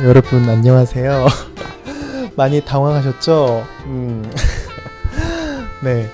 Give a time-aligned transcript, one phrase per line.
[0.00, 1.26] 네, 여러분 안녕하세요.
[2.34, 3.66] 많이 당황하셨죠?
[3.84, 4.30] 음.
[5.84, 6.06] 네.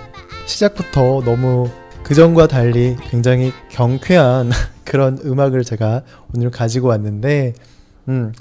[0.44, 1.70] 시작부터 너무
[2.02, 4.50] 그전과 달리 굉장히 경쾌한
[4.84, 6.02] 그런 음악을 제가
[6.34, 7.54] 오늘 가지고 왔는데,
[8.08, 8.32] 음,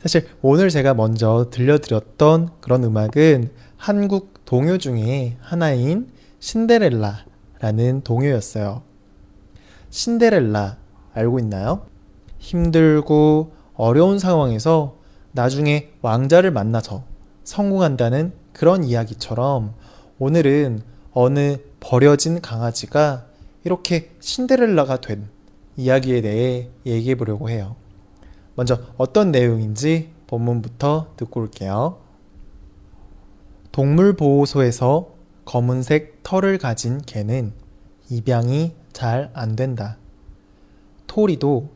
[0.00, 6.06] 사실 오늘 제가 먼저 들려드렸던 그런 음악은 한국 동요 중에 하나인
[6.38, 8.82] 신데렐라라는 동요였어요.
[9.90, 10.76] 신데렐라
[11.14, 11.86] 알고 있나요?
[12.38, 14.96] 힘들고 어려운 상황에서
[15.32, 17.04] 나중에 왕자를 만나서
[17.42, 19.74] 성공한다는 그런 이야기처럼
[20.18, 23.26] 오늘은 어느 버려진 강아지가
[23.64, 25.28] 이렇게 신데렐라가 된
[25.76, 27.76] 이야기에 대해 얘기해 보려고 해요.
[28.54, 31.98] 먼저 어떤 내용인지 본문부터 듣고 올게요.
[33.72, 37.52] 동물보호소에서 검은색 털을 가진 개는
[38.08, 39.98] 입양이 잘 안 된다.
[41.06, 41.68] 토리도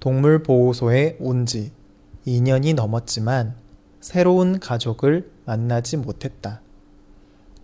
[0.00, 1.72] 동물보호소에 온 지
[2.26, 3.54] 2년이 넘었지만
[4.00, 6.60] 새로운 가족을 만나지 못했다.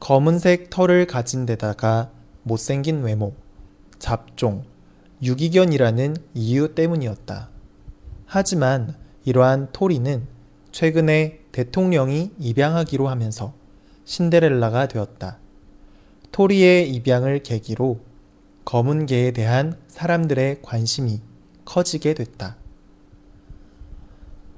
[0.01, 2.11] 검은색 털을 가진 데다가
[2.43, 3.35] 못생긴 외모,
[3.99, 4.65] 잡종,
[5.23, 7.51] 유기견이라는 이유 때문이었다.
[8.27, 10.27] 하지만 이러한 토리는
[10.73, 13.55] 최근에 대통령이 입양하기로 하면서
[14.05, 15.39] 신데렐라가 되었다.
[16.33, 18.01] 토리의 입양을 계기로
[18.65, 21.21] 검은 개에 대한 사람들의 관심이
[21.65, 22.57] 커지게 됐다.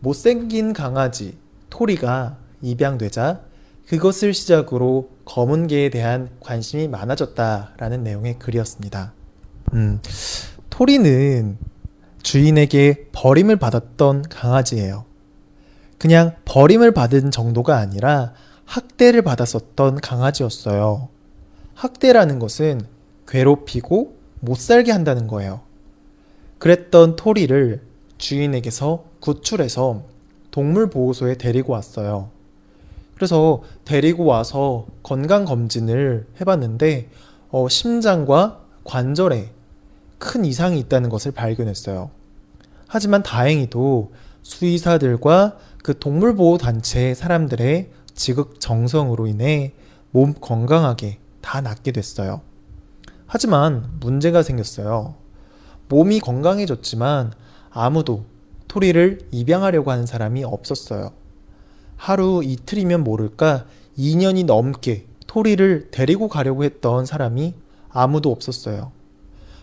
[0.00, 1.36] 못생긴 강아지
[1.70, 3.40] 토리가 입양되자
[3.86, 9.12] 그것을 시작으로 검은 개에 대한 관심이 많아졌다라는 내용의 글이었습니다.
[9.74, 10.00] 음,
[10.70, 11.58] 토리는
[12.22, 15.04] 주인에게 버림을 받았던 강아지예요.
[15.98, 18.32] 그냥 버림을 받은 정도가 아니라
[18.64, 21.08] 학대를 받았었던 강아지였어요.
[21.74, 22.80] 학대라는 것은
[23.28, 25.60] 괴롭히고 못 살게 한다는 거예요.
[26.58, 27.80] 그랬던 토리를
[28.18, 30.04] 주인에게서 구출해서
[30.50, 32.30] 동물보호소에 데리고 왔어요.
[33.14, 37.08] 그래서 데리고 와서 건강검진을 해봤는데,
[37.50, 39.50] 어, 심장과 관절에
[40.18, 42.10] 큰 이상이 있다는 것을 발견했어요.
[42.86, 44.12] 하지만 다행히도
[44.42, 49.72] 수의사들과 그 동물보호단체 사람들의 지극 정성으로 인해
[50.10, 52.40] 몸 건강하게 다 낫게 됐어요.
[53.26, 55.14] 하지만 문제가 생겼어요.
[55.88, 57.32] 몸이 건강해졌지만
[57.70, 58.24] 아무도
[58.68, 61.10] 토리를 입양하려고 하는 사람이 없었어요.
[61.96, 63.66] 하루 이틀이면 모를까
[63.98, 67.54] 2년이 넘게 토리를 데리고 가려고 했던 사람이
[67.90, 68.92] 아무도 없었어요.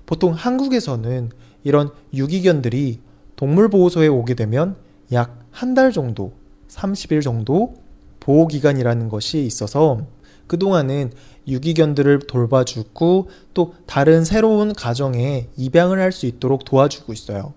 [0.06, 1.32] 보통 한국에서는
[1.64, 3.00] 이런 유기견들이
[3.36, 4.76] 동물보호소에 오게 되면
[5.12, 6.34] 약 한 달 정도,
[6.68, 7.76] 30일 정도
[8.20, 10.06] 보호기간이라는 것이 있어서
[10.48, 11.12] 그동안은
[11.48, 17.54] 유기견들을 돌봐주고 또 다른 새로운 가정에 입양을 할 수 있도록 도와주고 있어요.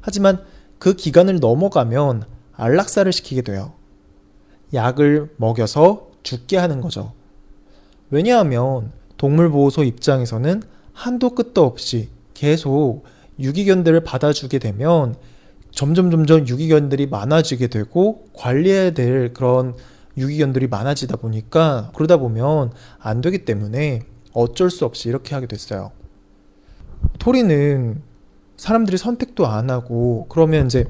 [0.00, 0.42] 하지만
[0.78, 3.72] 그 기간을 넘어가면 안락사를 시키게 돼요.
[4.72, 7.12] 약을 먹여서 죽게 하는 거죠.
[8.10, 13.02] 왜냐하면 동물보호소 입장에서는 한도 끝도 없이 계속
[13.38, 15.14] 유기견들을 받아주게 되면
[15.70, 19.74] 점점 점점 유기견들이 많아지게 되고 관리해야 될 그런
[20.16, 25.92] 유기견들이 많아지다 보니까 그러다 보면 안 되기 때문에 어쩔 수 없이 이렇게 하게 됐어요.
[27.18, 28.02] 토리는
[28.56, 30.84] 사람들이 선택도 안 하고 그러면 이제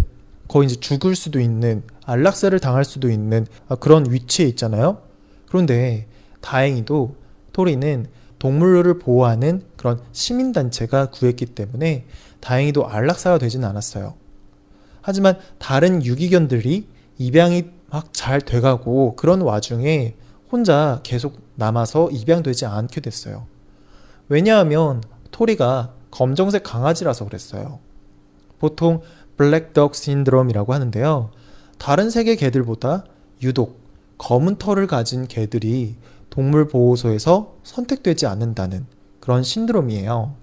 [0.49, 3.47] 거의 이제 죽을 수도 있는 안락사를 당할 수도 있는
[3.79, 5.03] 그런 위치에 있잖아요.
[5.49, 6.09] 그런데
[6.41, 7.15] 다행히도
[7.53, 8.07] 토리는
[8.39, 12.07] 동물을 보호하는 그런 시민단체가 구했기 때문에
[12.41, 14.15] 다행히도 안락사가 되진 않았어요.
[15.03, 16.89] 하지만 다른 유기견들이
[17.19, 20.15] 입양이 막 잘 돼가고 그런 와중에
[20.51, 23.47] 혼자 계속 남아서 입양되지 않게 됐어요.
[24.29, 27.81] 왜냐하면 토리가 검정색 강아지라서 그랬어요.
[28.59, 29.01] 보통
[29.37, 31.31] 블랙덕 신드롬이라고 하는데요.
[31.79, 33.05] 다른 색의 개들보다
[33.43, 33.81] 유독
[34.19, 35.97] 검은 털을 가진 개들이
[36.29, 38.87] 동물 보호소에서 선택되지 않는다는
[39.19, 40.35] 그런 신드롬이에요.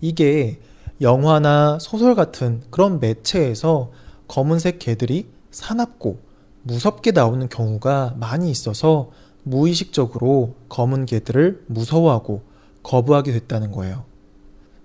[0.00, 0.60] 이게
[1.00, 3.92] 영화나 소설 같은 그런 매체에서
[4.28, 6.18] 검은색 개들이 사납고
[6.64, 9.10] 무섭게 나오는 경우가 많이 있어서
[9.44, 12.42] 무의식적으로 검은 개들을 무서워하고
[12.82, 14.04] 거부하게 됐다는 거예요.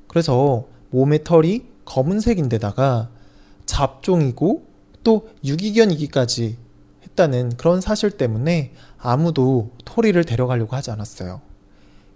[0.07, 3.09] 그래서 몸의 털이 검은색인데다가
[3.65, 4.65] 잡종이고
[5.03, 6.57] 또 유기견이기까지
[7.03, 11.41] 했다는 그런 사실 때문에 아무도 토리를 데려가려고 하지 않았어요.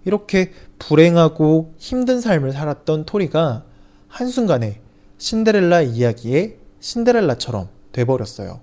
[0.04, 3.64] 이렇게 불행하고 힘든 삶을 살았던 토리가
[4.08, 4.80] 한순간에
[5.16, 8.60] 신데렐라 이야기의 신데렐라처럼 돼버렸어요.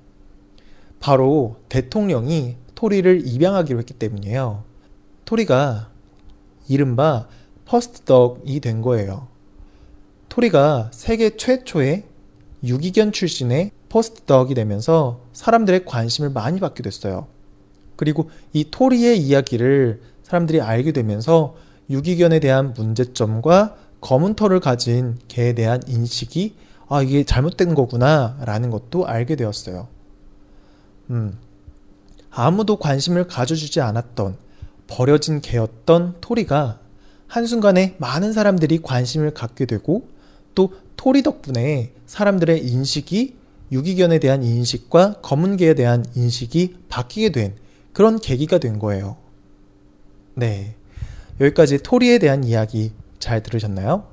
[1.02, 4.64] 바로 대통령이 토리를 입양하기로 했기 때문이에요.
[5.26, 5.90] 토리가
[6.68, 7.28] 이른바
[7.66, 9.28] first dog이 된 거예요.
[10.30, 12.06] 토리가 세계 최초의
[12.64, 17.28] 유기견 출신의 first dog이 되면서 사람들의 관심을 많이 받게 됐어요.
[17.96, 21.56] 그리고 이 토리의 이야기를 사람들이 알게 되면서
[21.90, 26.56] 유기견에 대한 문제점과 검은 털을 가진 개에 대한 인식이
[26.88, 29.88] 아, 이게 잘못된 거구나 라는 것도 알게 되었어요.
[31.12, 31.38] 음,
[32.32, 34.38] 아무도 관심을 가져주지 않았던
[34.88, 36.80] 버려진 개였던 토리가
[37.28, 40.08] 한순간에 많은 사람들이 관심을 갖게 되고
[40.56, 43.36] 또 토리 덕분에 사람들의 인식이
[43.72, 47.56] 유기견에 대한 인식과 검은 개에 대한 인식이 바뀌게 된
[47.94, 49.18] 그런 계기가 된 거예요.
[50.36, 50.76] 네.
[51.40, 54.08] 여기까지 토리에 대한 이야기 잘 들으셨나요?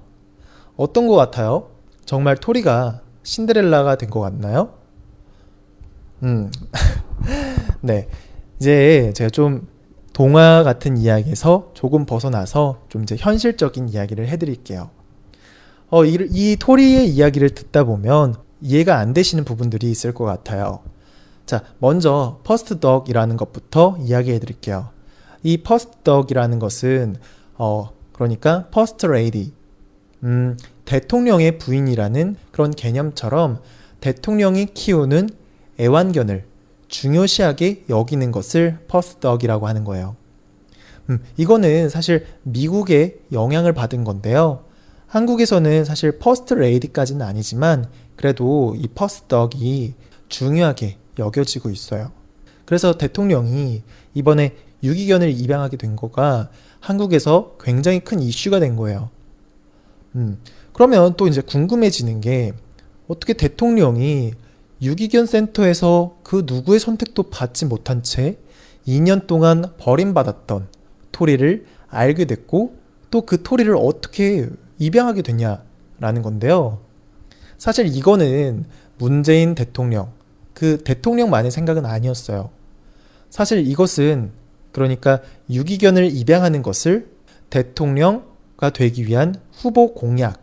[0.77, 1.71] 어떤 것 같아요?
[2.05, 4.78] 정말 토리가 신데렐라가 된 것 같나요?
[6.23, 6.51] 음.
[7.81, 8.09] 네.
[8.59, 9.69] 이제 제가 좀
[10.13, 14.91] 동화 같은 이야기에서 조금 벗어나서 좀 이제 현실적인 이야기를 해드릴게요.
[15.91, 20.81] 어, 이, 이 토리의 이야기를 듣다 보면 이해가 안 되시는 부분들이 있을 것 같아요.
[21.47, 24.91] 자, 먼저 first dog이라는 것부터 이야기해 드릴게요.
[25.43, 27.17] 이 first dog이라는 것은
[27.55, 29.53] 어, 그러니까 퍼스트 레이디
[30.25, 33.61] 음, 대통령의 부인이라는 그런 개념처럼
[34.01, 35.29] 대통령이 키우는
[35.81, 36.45] 애완견을
[36.89, 40.17] 중요시하게 여기는 것을 first dog이라고 하는 거예요.
[41.11, 44.65] 음, 이거는 사실 미국의 영향을 받은 건데요.
[45.07, 47.87] 한국에서는 사실 퍼스트 레이디까지는 아니지만
[48.17, 49.95] 그래도 이 first dog이
[50.29, 52.13] 중요하게 여겨지고 있어요.
[52.67, 53.83] 그래서 대통령이
[54.13, 56.51] 이번에 유기견을 입양하게 된 거가
[56.81, 59.11] 한국에서 굉장히 큰 이슈가 된 거예요.
[60.15, 60.39] 음,
[60.73, 62.53] 그러면 또 이제 궁금해지는 게
[63.09, 64.35] 어떻게 대통령이
[64.81, 68.39] 유기견 센터에서 그 누구의 선택도 받지 못한 채
[68.87, 70.69] 2년 동안 버림받았던
[71.13, 72.77] 토리를 알게 됐고
[73.11, 74.49] 또 그 토리를 어떻게
[74.79, 76.81] 입양하게 됐냐라는 건데요.
[77.57, 78.67] 사실 이거는
[78.99, 80.13] 문재인 대통령,
[80.55, 82.51] 그 대통령만의 생각은 아니었어요.
[83.31, 84.31] 사실 이것은
[84.73, 85.21] 그러니까
[85.51, 87.11] 유기견을 입양하는 것을
[87.51, 90.41] 대통령가 되기 위한 후보 공약.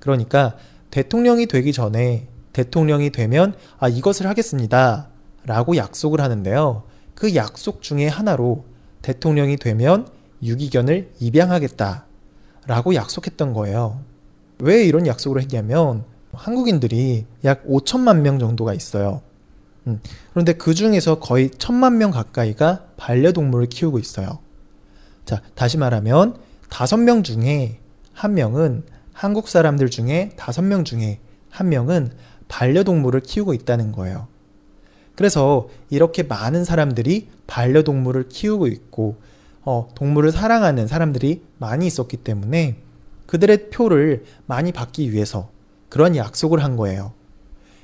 [0.00, 0.56] 그러니까
[0.90, 5.08] 대통령이 되기 전에 대통령이 되면 아 이것을 하겠습니다.
[5.44, 6.84] 라고 약속을 하는데요.
[7.14, 8.64] 그 약속 중에 하나로
[9.02, 10.08] 대통령이 되면
[10.42, 12.06] 유기견을 입양하겠다.
[12.66, 14.00] 라고 약속했던 거예요.
[14.58, 19.20] 왜 이런 약속을 했냐면 한국인들이 약 5천만 명 정도가 있어요.
[19.86, 20.00] 음,
[20.30, 24.38] 그런데 그 중에서 거의 천만 명 가까이가 반려동물을 키우고 있어요.
[25.24, 26.36] 자, 다시 말하면
[26.70, 27.80] 다섯 명 중에
[28.12, 31.18] 한 명은 한국 사람들 중에 다섯 명 중에
[31.50, 32.12] 한 명은
[32.52, 34.28] 반려동물을 키우고 있다는 거예요.
[35.16, 39.16] 그래서 이렇게 많은 사람들이 반려동물을 키우고 있고,
[39.64, 42.76] 어, 동물을 사랑하는 사람들이 많이 있었기 때문에
[43.26, 45.50] 그들의 표를 많이 받기 위해서
[45.88, 47.12] 그런 약속을 한 거예요.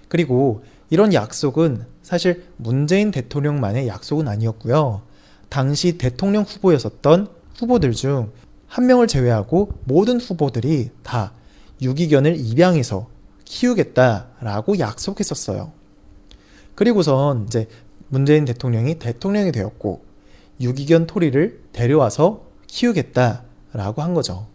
[0.09, 5.03] 그리고 이런 약속은 사실 문재인 대통령만의 약속은 아니었고요.
[5.49, 7.29] 당시 대통령 후보였었던
[7.59, 8.31] 후보들 중
[8.69, 11.32] 한 명을 제외하고 모든 후보들이 다
[11.81, 13.08] 유기견을 입양해서
[13.48, 15.72] 키우겠다라고 약속했었어요.
[16.74, 17.67] 그리고선 이제
[18.08, 20.02] 문재인 대통령이 대통령이 되었고
[20.60, 24.46] 유기견 토리를 데려와서 키우겠다라고 한 거죠.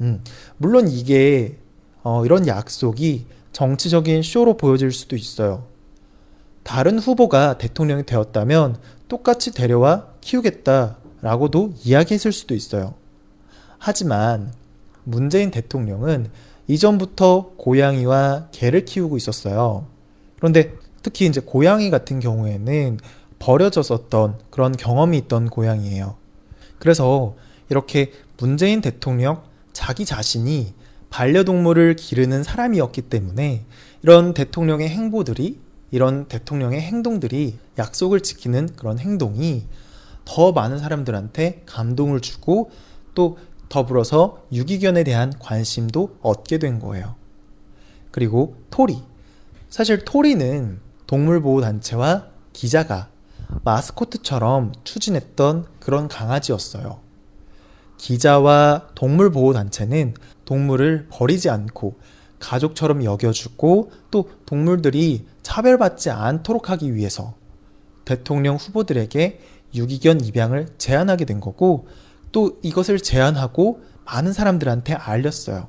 [0.00, 0.22] 음,
[0.56, 1.58] 물론 이게
[2.02, 5.66] 어, 이런 약속이 정치적인 쇼로 보여질 수도 있어요.
[6.62, 8.76] 다른 후보가 대통령이 되었다면
[9.08, 12.94] 똑같이 데려와 키우겠다라고도 이야기했을 수도 있어요.
[13.78, 14.52] 하지만
[15.04, 16.28] 문재인 대통령은
[16.68, 19.86] 이전부터 고양이와 개를 키우고 있었어요.
[20.36, 22.98] 그런데 특히 이제 고양이 같은 경우에는
[23.38, 26.16] 버려졌었던 그런 경험이 있던 고양이에요.
[26.78, 27.36] 그래서
[27.68, 29.42] 이렇게 문재인 대통령
[29.72, 30.74] 자기 자신이
[31.10, 33.64] 반려동물을 기르는 사람이었기 때문에
[34.02, 35.58] 이런 대통령의 행보들이
[35.90, 39.64] 이런 대통령의 행동들이 약속을 지키는 그런 행동이
[40.24, 42.70] 더 많은 사람들한테 감동을 주고
[43.14, 47.16] 또 더불어서 유기견에 대한 관심도 얻게 된 거예요.
[48.10, 49.02] 그리고 토리.
[49.68, 53.08] 사실 토리는 동물보호단체와 기자가
[53.64, 57.00] 마스코트처럼 추진했던 그런 강아지였어요.
[57.98, 61.98] 기자와 동물보호단체는 동물을 버리지 않고
[62.38, 67.34] 가족처럼 여겨주고 또 동물들이 차별받지 않도록 하기 위해서
[68.04, 69.40] 대통령 후보들에게
[69.74, 71.88] 유기견 입양을 제안하게 된 거고
[72.36, 75.68] 또 이것을 제안하고 많은 사람들한테 알렸어요.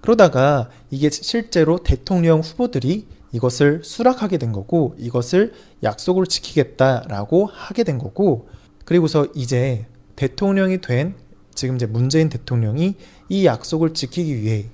[0.00, 5.52] 그러다가 이게 실제로 대통령 후보들이 이것을 수락하게 된 거고 이것을
[5.84, 8.48] 약속을 지키겠다라고 하게 된 거고
[8.84, 11.14] 그리고서 이제 대통령이 된
[11.54, 12.96] 지금 이제 문재인 대통령이
[13.28, 14.64] 이 약속을 지키기 위해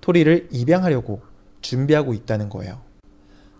[0.00, 1.20] 토리를 입양하려고
[1.60, 2.80] 준비하고 있다는 거예요.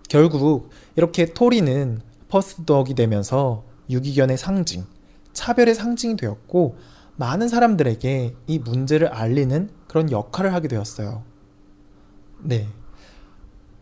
[0.08, 4.86] 결국 이렇게 토리는 퍼스트덕이 되면서 유기견의 상징,
[5.32, 6.76] 차별의 상징이 되었고
[7.16, 11.22] 많은 사람들에게 이 문제를 알리는 그런 역할을 하게 되었어요.
[12.42, 12.68] 네.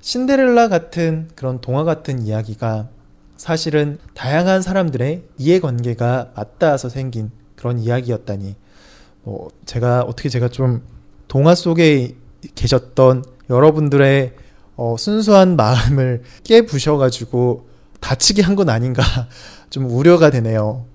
[0.00, 2.88] 신데렐라 같은 그런 동화 같은 이야기가
[3.36, 8.56] 사실은 다양한 사람들의 이해관계가 맞닿아서 생긴 그런 이야기였다니,
[9.22, 10.82] 뭐, 제가, 어떻게 제가 좀
[11.28, 12.16] 동화 속에
[12.54, 14.34] 계셨던 여러분들의
[14.76, 17.68] 어, 순수한 마음을 깨부셔가지고
[18.00, 19.02] 다치게 한 건 아닌가
[19.70, 20.86] 좀 우려가 되네요.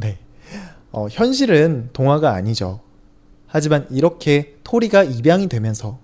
[0.00, 0.18] 네.
[0.92, 2.80] 어, 현실은 동화가 아니죠.
[3.46, 5.98] 하지만 이렇게 토리가 입양이 되면서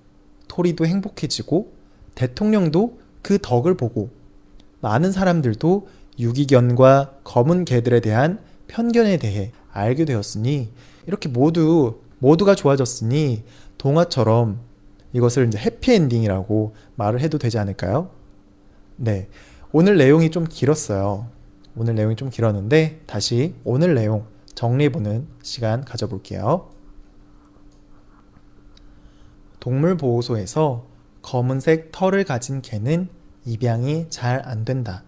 [0.48, 1.72] 토리도 행복해지고
[2.14, 4.10] 대통령도 그 덕을 보고
[4.80, 10.70] 많은 사람들도 유기견과 검은 개들에 대한 편견에 대해 알게 되었으니
[11.06, 13.42] 이렇게 모두 모두가 좋아졌으니
[13.78, 14.60] 동화처럼
[15.12, 18.10] 이것을 이제 해피엔딩이라고 말을 해도 되지 않을까요?
[18.96, 19.28] 네.
[19.72, 21.26] 오늘 내용이 좀 길었어요.
[21.76, 26.70] 오늘 내용이 좀 길었는데 다시 오늘 내용 정리해보는 시간 가져볼게요.
[29.60, 30.86] 동물보호소에서
[31.22, 33.08] 검은색 털을 가진 개는
[33.46, 35.04] 입양이 잘 안 된다.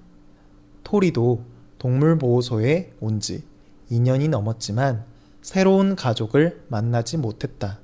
[0.84, 1.44] 토리도
[1.78, 3.44] 동물보호소에 온 지
[3.90, 5.04] 2년이 넘었지만
[5.42, 7.78] 새로운 가족을 만나지 못했다.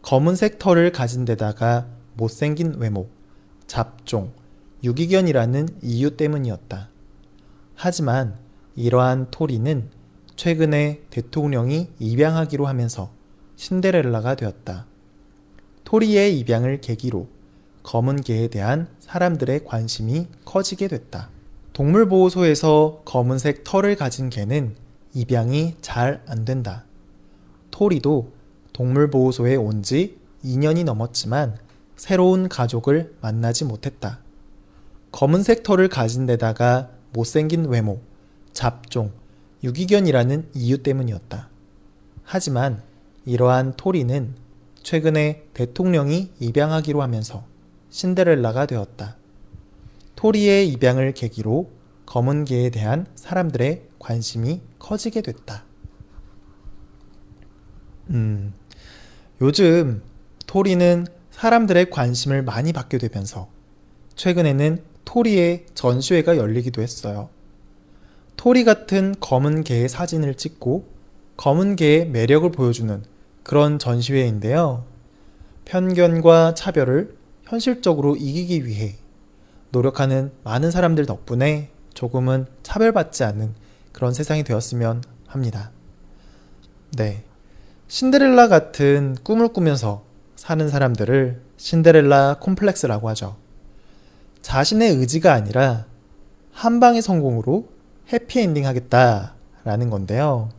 [0.00, 3.08] 검은색 털을 가진 데다가 못생긴 외모,
[3.66, 4.32] 잡종,
[4.82, 6.88] 유기견이라는 이유 때문이었다.
[7.84, 8.38] 하지만
[8.76, 9.90] 이러한 토리는
[10.36, 13.10] 최근에 대통령이 입양하기로 하면서
[13.56, 14.86] 신데렐라가 되었다.
[15.82, 17.26] 토리의 입양을 계기로
[17.82, 21.30] 검은 개에 대한 사람들의 관심이 커지게 됐다.
[21.72, 24.76] 동물보호소에서 검은색 털을 가진 개는
[25.12, 26.84] 입양이 잘 안 된다.
[27.72, 28.32] 토리도
[28.74, 31.58] 동물보호소에 온 지 2년이 넘었지만
[31.96, 34.20] 새로운 가족을 만나지 못했다.
[35.10, 38.00] 검은색 털을 가진 데다가 못생긴 외모,
[38.52, 39.12] 잡종,
[39.62, 41.48] 유기견이라는 이유 때문이었다.
[42.24, 42.82] 하지만
[43.24, 44.34] 이러한 토리는
[44.82, 47.44] 최근에 대통령이 입양하기로 하면서
[47.90, 49.16] 신데렐라가 되었다.
[50.16, 51.70] 토리의 입양을 계기로
[52.06, 55.64] 검은 개에 대한 사람들의 관심이 커지게 됐다.
[58.10, 58.52] 음,
[59.40, 60.02] 요즘
[60.46, 63.48] 토리는 사람들의 관심을 많이 받게 되면서
[64.14, 67.28] 최근에는 토리의 전시회가 열리기도 했어요.
[68.36, 70.84] 토리 같은 검은 개의 사진을 찍고
[71.36, 73.02] 검은 개의 매력을 보여주는
[73.42, 74.84] 그런 전시회인데요.
[75.64, 78.96] 편견과 차별을 현실적으로 이기기 위해
[79.70, 83.54] 노력하는 많은 사람들 덕분에 조금은 차별받지 않는
[83.92, 85.70] 그런 세상이 되었으면 합니다.
[86.96, 87.24] 네.
[87.88, 90.04] 신데렐라 같은 꿈을 꾸면서
[90.34, 93.36] 사는 사람들을 신데렐라 콤플렉스라고 하죠.
[94.42, 95.86] 자신의 의지가 아니라
[96.50, 97.68] 한 방의 성공으로
[98.12, 100.50] 해피엔딩 하겠다라는 건데요.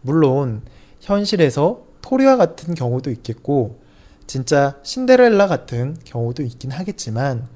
[0.00, 0.62] 물론
[1.00, 3.80] 현실에서 토리와 같은 경우도 있겠고
[4.26, 7.48] 진짜 신데렐라 같은 경우도 있긴 하겠지만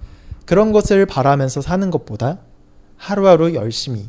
[0.46, 2.38] 그런 것을 바라면서 사는 것보다
[2.96, 4.08] 하루하루 열심히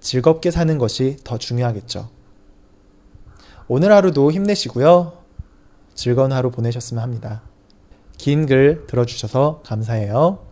[0.00, 2.08] 즐겁게 사는 것이 더 중요하겠죠.
[3.68, 5.12] 오늘 하루도 힘내시고요.
[5.94, 7.42] 즐거운 하루 보내셨으면 합니다.
[8.16, 10.45] 긴 글 들어주셔서 감사해요.